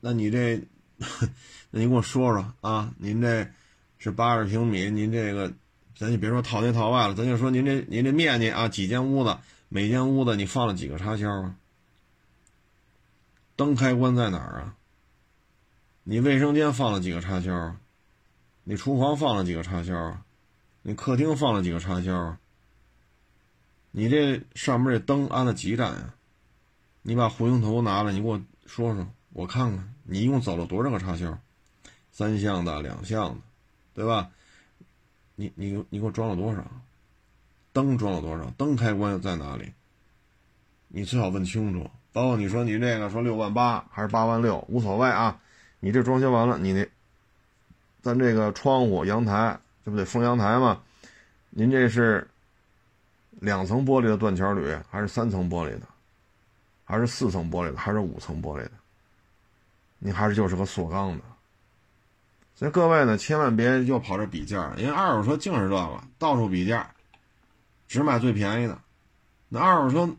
[0.00, 0.60] 那你这，
[1.70, 2.92] 那您给我说说啊？
[2.98, 3.46] 您这
[3.98, 5.52] 是八十平米，您这个，
[5.96, 9.36] 咱就别说套内套外了，咱就说您这您这面积啊，几间屋子，
[9.68, 11.56] 每间屋子你放了几个插销啊？
[13.54, 14.74] 灯开关在哪儿啊？
[16.04, 17.76] 你卫生间放了几个插销？
[18.64, 20.18] 你厨房放了几个插销？
[20.82, 22.36] 你客厅放了几个插销？
[23.98, 26.12] 你这上面这灯安了几盏呀？
[27.00, 28.38] 你把户型图拿来，你给我。
[28.66, 31.38] 说说，我看看你一共走了多少个插销，
[32.12, 33.40] 三项的、两项的，
[33.94, 34.28] 对吧？
[35.34, 36.62] 你你你给我装了多少？
[37.72, 38.50] 灯装了多少？
[38.58, 39.72] 灯开关在哪里？
[40.88, 41.90] 你最好问清楚。
[42.12, 45.40] 包括你说你这个说六万八还是八万六，无所谓啊。
[45.80, 46.86] 你这装修完了，你那
[48.02, 50.82] 咱这个窗户、阳台，这不得封阳台吗？
[51.48, 52.28] 您这是
[53.40, 55.86] 两层玻璃的断桥铝，还是三层玻璃的？
[56.84, 58.70] 还是四层玻璃的，还是五层玻璃的？
[59.98, 61.24] 你还是就是个塑钢的。
[62.54, 66.90] 所以各位呢，千万别又跑这比价，因为二手车净是这个，到处比价，
[67.86, 68.78] 只买最便宜的。
[69.48, 70.16] 那二手车，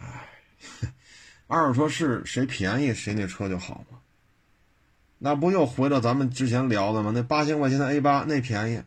[0.00, 0.28] 唉，
[1.46, 3.98] 二手车是谁便宜谁那车就好吗？
[5.18, 7.12] 那不又回到咱们之前聊的吗？
[7.14, 8.82] 那八千块钱的 A 八那便宜，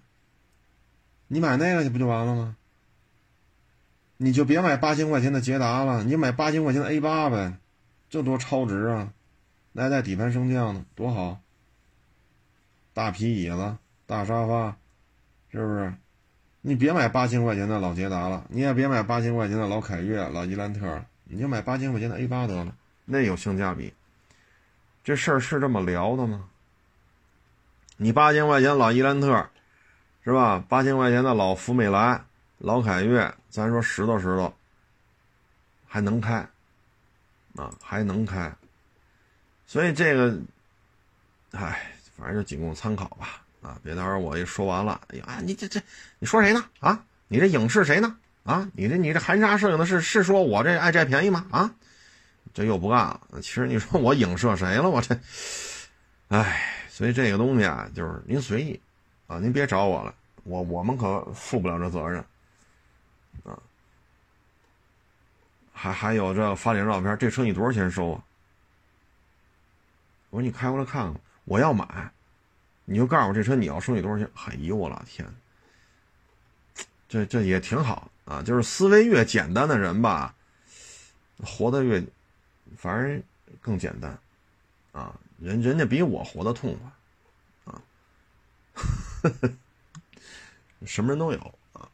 [1.34, 2.58] 你买那个去不就完了吗？
[4.18, 7.54] 你就别买八千块钱的捷达了，你买八千块钱的 A 八呗，
[8.10, 9.14] 这多超值啊！
[9.72, 11.40] 那还带底盘升降的，多好！
[12.94, 14.76] 大皮椅子、大沙发，
[15.54, 15.94] 是不是？
[16.60, 23.94] 你别买八千块钱的老捷达了，你也别买八千块钱的老凯越、老伊兰特，你就买八千块钱的 A 八得了，那有性价比。
[25.02, 26.50] 这事儿是这么聊的吗？
[27.96, 29.50] 你八千块钱老伊兰特，
[30.24, 30.64] 是吧？
[30.68, 32.22] 八千块钱的老福美来。
[32.64, 34.54] 老凯越，咱说石头石头，
[35.88, 36.48] 还能开，
[37.56, 38.54] 啊，还能开，
[39.66, 40.38] 所以这个，
[41.54, 45.82] 唉，反正就仅供参考吧，啊，别到时候我一说完了，哎呀，你这这，
[46.20, 46.64] 你说谁呢？
[46.82, 48.16] 啊，你这影视谁呢？
[48.44, 51.48] 啊，你这你这含沙射影的是是说我这爱占便宜吗？
[51.50, 51.74] 啊，
[52.54, 53.22] 这又不干了。
[53.42, 54.88] 其实你说我影射谁了？
[54.88, 55.20] 我这，
[56.28, 58.80] 唉，所以这个东西啊，就是您随意，
[59.32, 60.14] 啊，您别找我了，
[60.44, 62.20] 我我们可负不了这责任。
[63.46, 63.58] 啊，
[65.72, 68.22] 还还有这发点照片，这车你多少钱收啊？
[70.32, 72.12] 我说你开过来看看，我要买，
[72.84, 74.30] 你就告诉我这车你要收你多少钱？
[74.36, 75.26] 哎呦我老天，
[77.08, 80.36] 这这也挺好啊，就是思维越简单的人吧，
[81.38, 82.04] 活得越，
[82.76, 83.24] 反正
[83.62, 84.20] 更简单，
[84.92, 86.92] 啊，人人家比我活得痛快，
[88.74, 89.54] 呵 呵
[90.86, 91.90] 什么人都有啊。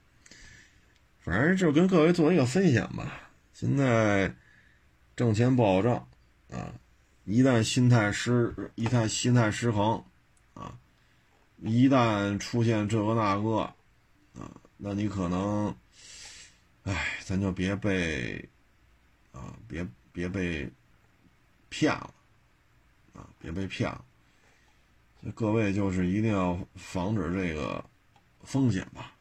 [1.20, 3.30] 反正就跟各位做一个分享吧。
[3.54, 4.34] 现在
[5.16, 5.94] 挣钱不好挣
[6.50, 6.72] 啊，
[7.26, 10.04] 一旦心态失，一旦心态失衡
[10.54, 10.78] 啊，
[11.58, 13.58] 一旦出现这个那个
[14.40, 15.76] 啊，那你可能，
[16.84, 18.48] 哎，咱就别被
[19.34, 20.72] 啊，别别被
[21.68, 22.13] 骗了
[23.13, 24.06] 啊，别被骗了。
[25.36, 27.84] 各位就是一定要防止这个
[28.44, 29.13] 风险吧。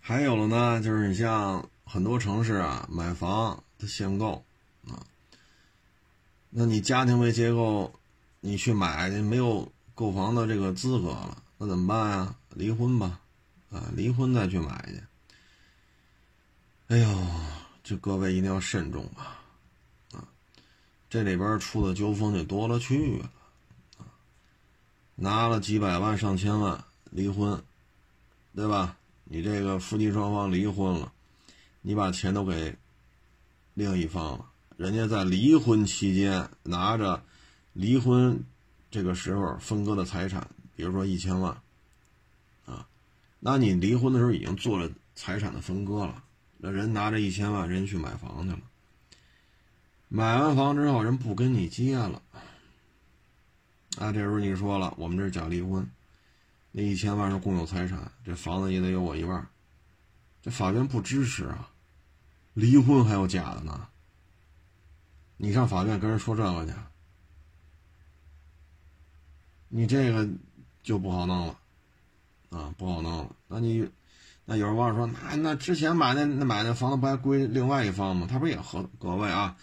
[0.00, 4.44] 还有了呢，就是你像很多城市啊，买房它限购
[4.86, 5.04] 啊，
[6.50, 7.92] 那你家庭为结构，
[8.40, 12.34] 你去买你没有购房的这个资格了，那怎么办呀？
[12.54, 13.20] 离婚吧，
[13.70, 15.02] 啊，离婚再去买去。
[16.86, 17.26] 哎呦，
[17.84, 19.44] 这各位一定要慎重啊，
[20.12, 20.26] 啊，
[21.10, 23.30] 这里边出的纠纷就多了去了，啊，
[25.20, 27.60] 拿了几百万上千万离婚，
[28.54, 28.96] 对吧？
[29.24, 31.12] 你这个夫妻双方离婚了，
[31.82, 32.76] 你把钱都给
[33.74, 37.22] 另一方了，人家在离婚期间拿着
[37.72, 38.42] 离婚
[38.90, 41.60] 这个时候分割的财产，比如说一千万，
[42.64, 42.86] 啊，
[43.40, 46.22] 那你离婚的时候已经做了财产的分割了，
[46.58, 48.60] 那人拿着一千万，人去买房去了，
[50.08, 52.22] 买完房之后人不跟你结了，
[53.98, 55.88] 啊，这时候你说了，我们这是假离婚，
[56.70, 59.46] 那一千万是共有财产，这房子也得有我一半，
[60.40, 61.68] 这法院不支持啊，
[62.54, 63.88] 离婚还有假的呢，
[65.36, 66.72] 你上法院跟人说这个去。
[69.70, 70.26] 你这个
[70.82, 71.58] 就不好弄了，
[72.50, 73.36] 啊，不好弄了。
[73.48, 73.86] 那你，
[74.46, 78.26] 那有人网友说，那那之前买那那买那房子不还归另外一方吗？
[78.30, 79.56] 他不也和各位啊？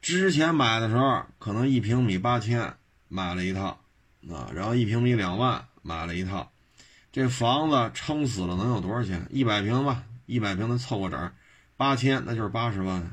[0.00, 2.76] 之前买的时候可能一平米八千
[3.08, 3.78] 买了一套，
[4.30, 6.50] 啊，然后一平米两万买了一套，
[7.12, 9.26] 这房子撑死了能有多少钱？
[9.30, 11.32] 一百平吧，一百平的凑个整，
[11.76, 13.12] 八千那就是八十万。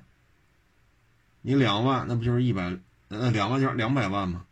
[1.41, 2.77] 你两万那不就是一百？
[3.09, 4.45] 那两万就是两百万吗？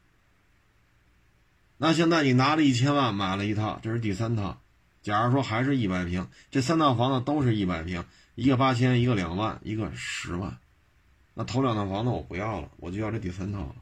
[1.78, 4.60] 那现在你拿了一千万买了一套，这是第三套。
[5.02, 10.58] 假如说还是一百平，这三套房子都是一百平，一个八千，一个两万，一个十万。
[11.34, 13.76] 那头两套房子我不要了，我就要这第三套了。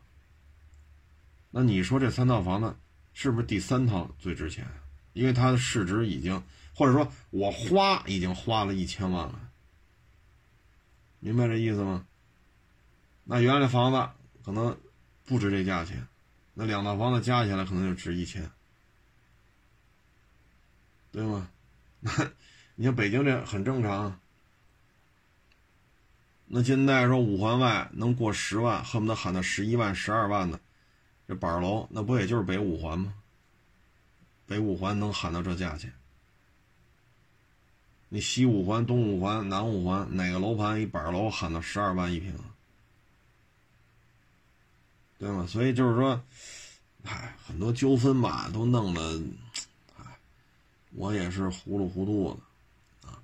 [1.52, 2.76] 那你说这三套房子
[3.14, 4.68] 是不是第三套最值钱？
[5.14, 6.42] 因为它的市值已经，
[6.76, 9.50] 或者说我花已经花了一千万了，
[11.20, 12.06] 明白这意思吗？
[13.24, 14.10] 那原来的房子
[14.44, 14.78] 可能
[15.26, 16.08] 不值这价钱。
[16.54, 18.50] 那两套房子加起来可能就值一千，
[21.12, 21.50] 对吗？
[22.02, 22.12] 那
[22.76, 24.20] 你像北京这很正常。
[26.46, 30.60] 那现在说五环外能过十万，恨不得喊到十一万、十二万的
[31.30, 33.14] 这板楼，那不也就是北五环吗？
[34.48, 35.94] 北五环能喊到这价钱？
[38.10, 42.34] 你西五环、东五环、南五环哪个楼盘一板楼喊到十二万一平？
[45.20, 45.46] 对吗？
[45.46, 46.20] 所以就是说，
[47.04, 49.22] 哎，很多纠纷吧，都弄得，
[50.00, 50.18] 哎，
[50.96, 52.34] 我也是糊里糊涂
[53.04, 53.22] 的，啊，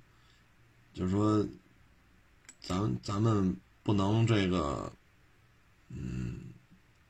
[0.94, 1.44] 就是说，
[2.60, 4.92] 咱咱们不能这个，
[5.88, 6.38] 嗯，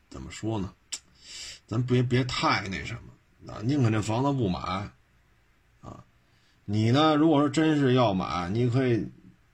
[0.09, 0.73] 怎么说呢？
[1.67, 4.61] 咱别别太那什么，啊，宁可这房子不买，
[5.81, 6.05] 啊，
[6.65, 7.17] 你呢？
[7.17, 9.09] 如果说真是要买，你可以，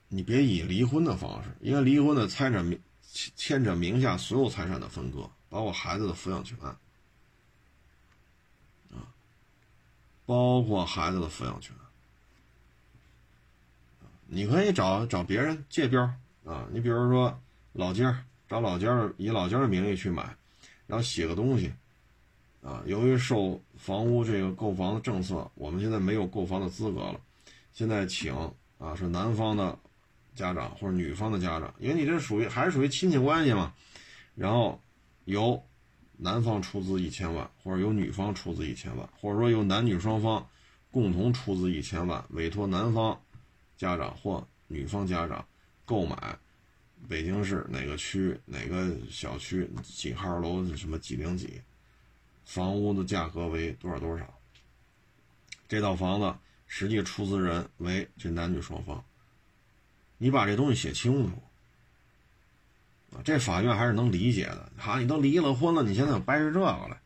[0.09, 2.79] 你别以离婚的方式，因为离婚的财产
[3.37, 6.59] 牵着名下所有财产的分割，包括孩子的抚养权，
[8.91, 9.09] 啊，
[10.27, 11.75] 包括孩子的抚养权，
[14.27, 16.03] 你可以找找别人借标
[16.45, 17.41] 啊，你比如说
[17.73, 20.37] 老家找老家以老家的名义去买，
[20.87, 21.73] 然后写个东西，
[22.63, 27.21] 啊，由于受房屋这个购房的政策，我们现在没有购房的资格了，
[27.73, 28.35] 现在请
[28.79, 29.79] 啊是男方的。
[30.35, 33.75] 家长或者女方的家长，因为你这属于还是属于亲戚关系嘛，
[34.35, 34.81] 然后
[35.27, 35.63] 由
[36.17, 40.49] 男方出资一千万，或者由女方出资一千万，或者说由男女双方
[40.91, 43.21] 共同出资一千万，委托男方
[43.77, 45.45] 家长或女方家长
[45.85, 46.17] 购买
[47.07, 51.61] 北京市哪个区哪个小区几号楼什么几零几，
[52.45, 54.27] 房屋的价格为多少多少，
[55.69, 56.35] 这套房子
[56.67, 59.05] 实际出资人为这男女双方。
[60.19, 61.43] 你把这东西写清楚
[63.17, 64.71] 啊，这法院还是能理解的。
[64.77, 67.01] 好，你都离了婚了，你现在又掰扯这个了，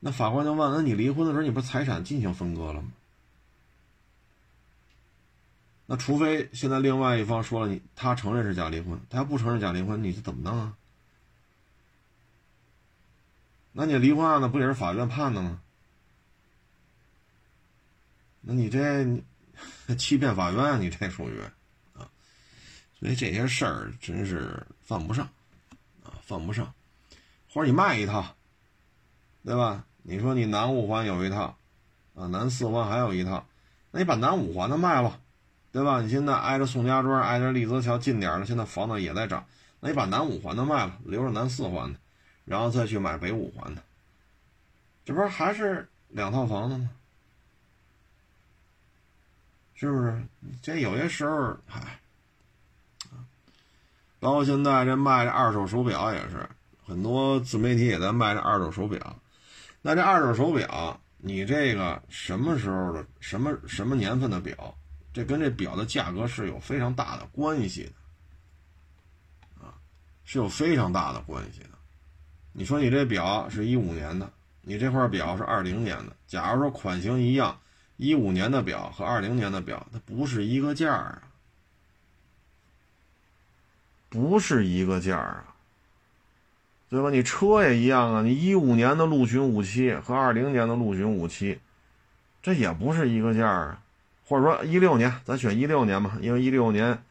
[0.00, 2.92] 那法官就问：那你离婚的时候，你不是财产进行分割了吗？
[5.90, 10.76] 那除非现在另外一方说了，你他承认是假离婚，他要不承认假离婚，你是怎么弄啊？
[13.80, 15.60] 那你离婚案子不也是法院判的吗？
[18.40, 19.22] 那你这。
[19.96, 21.40] 欺骗法院，你这属于
[21.94, 22.06] 啊，
[22.98, 25.28] 所以这些事儿真是犯不上
[26.04, 26.72] 啊，犯不上。
[27.52, 28.36] 或者你卖一套，
[29.44, 29.84] 对吧？
[30.02, 31.56] 你说你南五环有一套，
[32.14, 33.44] 啊，南四环还有一套，
[33.90, 35.20] 那你把南五环的卖了，
[35.72, 36.02] 对吧？
[36.02, 39.44] 你现在挨着宋家庄、挨着立泽桥近点的，现在房子也在涨，
[39.80, 41.98] 那你把南五环的卖了，留着南四环的，
[42.48, 43.82] 然后再去买北五环的，
[45.04, 46.90] 这不是还是两套房子吗？
[49.74, 50.22] 是不是？
[50.62, 52.00] 这有些时候，嗨，
[54.18, 56.48] 包括现在这卖这二手手表也是，
[56.84, 59.16] 很多自媒体也在卖这二手手表。
[59.82, 64.74] 那这二手手表，你这个什么时候的、什么什么年份的表，
[65.12, 69.74] 这跟这表的价格是有非常大的关系的，啊，
[70.24, 71.77] 是有非常大的关系的。
[72.58, 74.28] 你说你这表是一五年的，
[74.62, 77.56] 你这块表是二零年的，假如说款型一样。
[77.98, 81.22] 一五年的表和二零年的表，它不是一个价儿啊，
[84.08, 85.54] 不是一个价儿啊。
[86.88, 87.10] 对吧？
[87.10, 91.58] 你车也一样啊，你一五年的陆巡五七和二零年的陆巡五七，
[92.42, 93.80] 这也不是一个价啊。
[94.24, 97.02] 或者说一六年，咱选一六年吧，因为一六年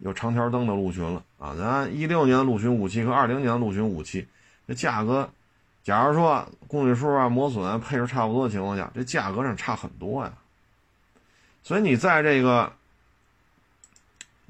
[0.00, 1.54] 有长条灯的陆巡了啊。
[1.56, 4.28] 咱一六年的陆巡五七和二零年的陆巡五七，
[4.70, 5.28] 这价格，
[5.82, 10.32] 假如说公里数啊、磨损配置差不多的情况下，这价格上差很多呀。
[11.64, 12.72] 所以你在这个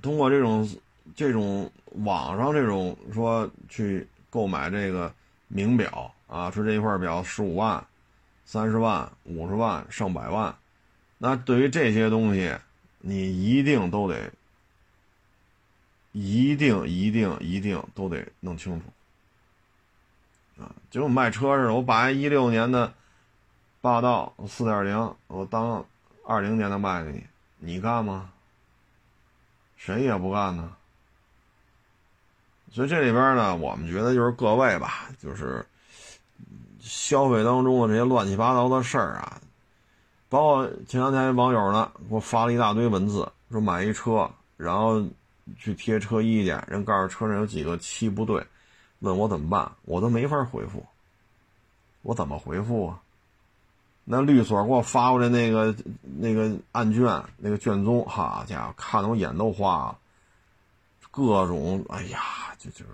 [0.03, 0.68] 通过这种
[1.16, 1.73] 这种
[2.05, 5.11] 网上这种说去购买这个
[5.49, 7.83] 名表啊，说这一块表十五万、
[8.45, 10.55] 三十万、五十万、上百万，
[11.16, 12.55] 那对于这些东西，
[12.99, 14.31] 你一定都得
[16.12, 18.85] 一定一定一定都得弄清楚
[20.61, 20.71] 啊！
[20.91, 22.93] 就跟卖车似的，我把一六年的
[23.81, 25.85] 霸道四点零，我当。
[26.23, 27.27] 二零年的卖给你，
[27.59, 28.31] 你干吗？
[29.77, 30.77] 谁也不干呢。
[32.71, 35.67] 所以这里边呢，我们觉得就是各位吧，就是
[36.79, 39.41] 消费当中的这些乱七八糟的事儿啊，
[40.29, 45.05] 包括前两天网友呢给我发了一大堆文字，说买一车，然后
[45.59, 48.47] 去贴车衣去，人告诉车上有几个漆不对，
[49.01, 50.87] 问我怎么办，我都没法回复，
[52.03, 53.01] 我怎么回复啊？
[54.05, 59.99] 那律所给我发过来那个那个案卷那个卷宗，好家伙，看得我眼都花了。
[61.13, 62.21] 各种，哎呀，
[62.59, 62.91] 就就是，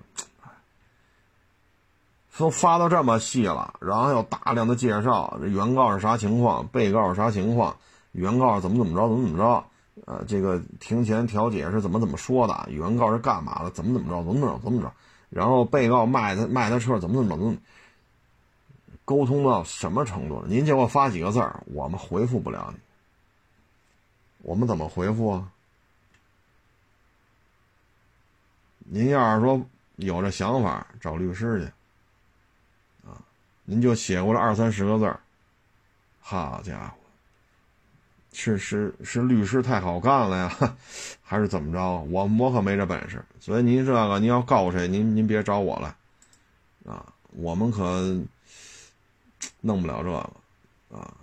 [2.38, 7.76] 都发到这么细了，然后有大量的介绍，这原告是啥情况，被告是啥情况，
[8.12, 9.64] 原告怎么怎么着，怎么怎么着，
[10.06, 14.92] 呃，这个庭前调解是怎么怎么说的，原告是干嘛的，怎么怎么着，怎么怎么着，怎么着，
[15.30, 17.56] 然后被告卖他卖他车怎么怎么怎么。
[19.04, 20.48] 沟通到什么程度了？
[20.48, 22.80] 您就给我发几个字儿，我们回复不了你。
[24.38, 25.52] 我们怎么回复啊？
[28.78, 29.64] 您要是说
[29.94, 33.08] 有这想法，找律师去。
[33.08, 33.22] 啊，
[33.64, 35.20] 您就写过来二三十个字儿。
[36.20, 36.96] 好家伙，
[38.36, 40.76] 是是是律师太好干了呀，
[41.22, 41.80] 还是怎么着？
[42.10, 43.24] 我我可没这本事。
[43.40, 45.96] 所以您这个您要告谁，您您别找我了。
[46.84, 48.20] 啊，我们可。
[49.60, 51.14] 弄不了这个，啊，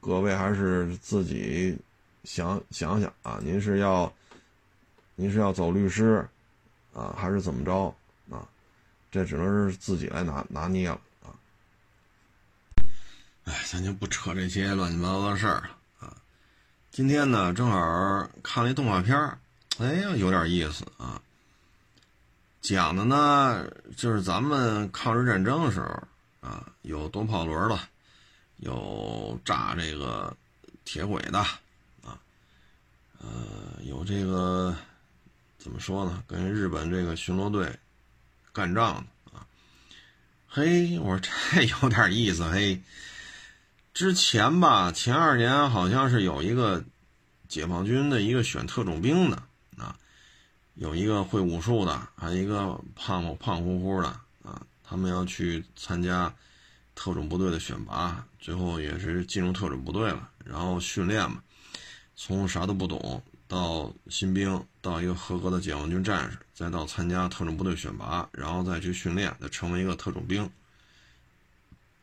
[0.00, 1.76] 各位还是自己
[2.24, 4.12] 想想想啊，您是要，
[5.16, 6.26] 您是要走律师，
[6.94, 7.94] 啊，还是怎么着
[8.30, 8.46] 啊？
[9.10, 11.34] 这只能是自己来拿拿捏了啊。
[13.44, 15.77] 哎，咱就不扯这些乱七八糟的事儿了。
[16.98, 19.16] 今天呢，正好看了一动画片
[19.78, 21.22] 哎呀，有点意思啊。
[22.60, 25.86] 讲的呢，就是咱们抗日战争的时候。
[26.40, 27.78] 啊，有多炮轮的，
[28.56, 30.36] 有炸这个
[30.84, 31.38] 铁轨的，
[32.02, 32.18] 啊，
[33.20, 34.74] 呃，有这个
[35.56, 36.24] 怎么说呢？
[36.26, 37.78] 跟日本这个巡逻队
[38.52, 39.46] 干仗的啊。
[40.48, 42.50] 嘿，我说这有点意思。
[42.50, 42.82] 嘿，
[43.98, 46.84] 之前吧，前二年好像是有一个
[47.48, 49.42] 解放军的一个选特种兵的
[49.76, 49.98] 啊，
[50.74, 54.06] 有一个会武术的，还有一个胖胖乎乎的
[54.44, 54.62] 啊。
[54.84, 56.32] 他们要去参加
[56.94, 60.30] 特种部队的选拔，最后也是进入特种部队了。
[60.44, 61.42] 然后训练嘛，
[62.14, 70.48] 从啥都不懂到新兵，到一个合格的解放军战士，再到参加特种部队选拔，然后再去训练，再成为一个特种兵。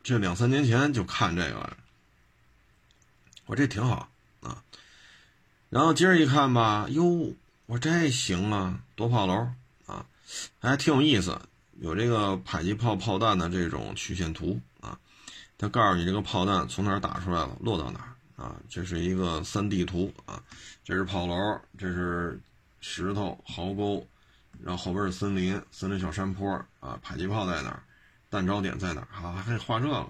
[0.02, 1.76] 这两三年前就看这个了，
[3.46, 4.08] 我这挺好
[4.40, 4.62] 啊。
[5.70, 7.32] 然后今儿一看吧，哟，
[7.66, 9.48] 我这行啊，多炮楼
[9.86, 10.06] 啊，
[10.60, 11.40] 还挺有意思。
[11.80, 14.98] 有这个迫击炮炮弹的这种曲线图啊，
[15.58, 18.56] 它告诉你这个炮弹从哪儿打出来了，落到哪儿啊？
[18.68, 20.42] 这是一个三 D 图啊，
[20.82, 21.34] 这是炮楼，
[21.76, 22.40] 这是
[22.80, 24.06] 石头壕沟，
[24.62, 27.82] 然后后边是森林，森林小山坡啊，迫击炮在哪儿，
[28.30, 29.08] 弹着点在哪儿？
[29.10, 30.06] 好，还可以画这个。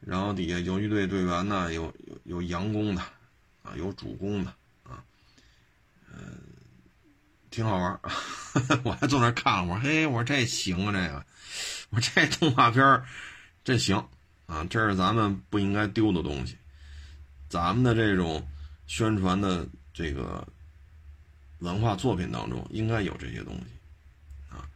[0.00, 1.92] 然后底下游击队队员呢，有
[2.24, 3.02] 有有佯攻的
[3.62, 4.50] 啊，有主攻的
[4.84, 5.02] 啊，
[6.12, 6.38] 嗯。
[7.50, 8.00] 挺好玩
[8.84, 11.24] 我还坐那看了会儿，嘿，我说这行啊，这个，
[11.90, 13.02] 我说这动画片
[13.64, 13.96] 这行。
[14.46, 16.56] 啊，这是咱们不应该丢的东西，
[17.48, 18.46] 咱们的这种
[18.86, 20.46] 宣传的这个
[21.58, 24.54] 文化作品当中应该有这些东西。
[24.54, 24.68] 啊，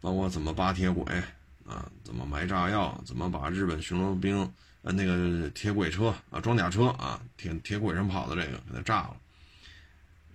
[0.00, 1.22] 包括怎么扒铁轨
[1.66, 4.52] 啊，怎么埋炸药，怎么把日本巡逻兵
[4.82, 9.16] 呃那个铁轨车啊装甲车啊铁铁轨上跑的这个给它炸了。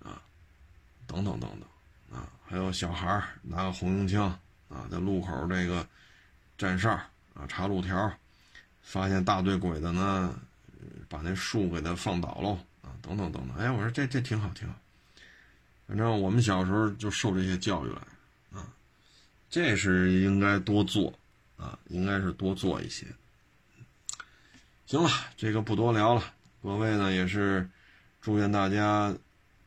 [0.02, 0.20] 啊
[1.06, 4.26] 等等等等，啊，还有小孩拿个红缨枪
[4.68, 5.86] 啊，在路口这个
[6.56, 6.90] 站哨
[7.34, 8.12] 啊，查路条，
[8.80, 10.32] 发现大队鬼子呢，
[11.08, 13.56] 把那树给它放倒喽啊，等等等等。
[13.56, 14.74] 哎，我说这这挺好挺好，
[15.88, 18.66] 反正我们小时候就受这些教育来，啊，
[19.50, 21.12] 这是应该多做
[21.60, 23.06] 啊，应该是多做一些。
[24.86, 26.34] 行了，这个不多聊了。
[26.62, 27.68] 各位呢，也是
[28.20, 29.14] 祝愿大家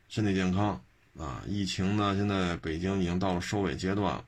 [0.08, 0.78] 身体健康
[1.16, 1.42] 啊！
[1.46, 4.24] 疫情呢，现在北京已经到了收尾阶段了。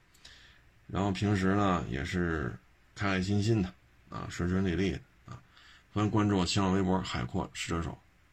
[0.87, 2.57] 然后平时呢，也是
[2.95, 3.73] 开开心心的
[4.09, 5.39] 啊，顺顺利利的啊。
[5.93, 7.99] 欢迎关注我新浪微博“海阔试车手”。